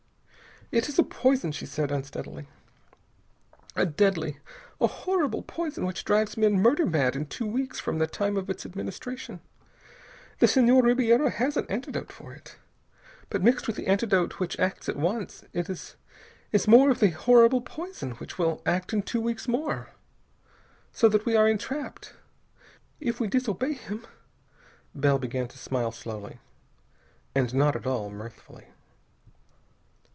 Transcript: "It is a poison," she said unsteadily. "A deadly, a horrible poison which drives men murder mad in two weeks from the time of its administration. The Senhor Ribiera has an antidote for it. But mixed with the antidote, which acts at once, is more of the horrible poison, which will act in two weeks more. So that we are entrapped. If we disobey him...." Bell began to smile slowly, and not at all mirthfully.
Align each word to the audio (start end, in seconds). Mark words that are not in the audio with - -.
"It 0.73 0.87
is 0.87 0.97
a 0.97 1.03
poison," 1.03 1.51
she 1.51 1.65
said 1.65 1.91
unsteadily. 1.91 2.47
"A 3.75 3.85
deadly, 3.85 4.37
a 4.79 4.87
horrible 4.87 5.41
poison 5.43 5.85
which 5.85 6.05
drives 6.05 6.37
men 6.37 6.53
murder 6.61 6.85
mad 6.85 7.13
in 7.13 7.25
two 7.25 7.45
weeks 7.45 7.77
from 7.77 7.97
the 7.99 8.07
time 8.07 8.37
of 8.37 8.49
its 8.49 8.65
administration. 8.65 9.41
The 10.39 10.47
Senhor 10.47 10.81
Ribiera 10.83 11.29
has 11.29 11.57
an 11.57 11.65
antidote 11.67 12.09
for 12.09 12.31
it. 12.33 12.55
But 13.29 13.43
mixed 13.43 13.67
with 13.67 13.75
the 13.75 13.87
antidote, 13.87 14.39
which 14.39 14.57
acts 14.61 14.87
at 14.87 14.95
once, 14.95 15.43
is 15.51 15.97
more 16.69 16.89
of 16.89 17.01
the 17.01 17.09
horrible 17.09 17.59
poison, 17.59 18.11
which 18.11 18.37
will 18.39 18.61
act 18.65 18.93
in 18.93 19.01
two 19.01 19.19
weeks 19.19 19.49
more. 19.49 19.89
So 20.93 21.09
that 21.09 21.25
we 21.25 21.35
are 21.35 21.49
entrapped. 21.49 22.13
If 23.01 23.19
we 23.19 23.27
disobey 23.27 23.73
him...." 23.73 24.07
Bell 24.95 25.19
began 25.19 25.49
to 25.49 25.57
smile 25.57 25.91
slowly, 25.91 26.39
and 27.35 27.53
not 27.53 27.75
at 27.75 27.85
all 27.85 28.09
mirthfully. 28.09 28.67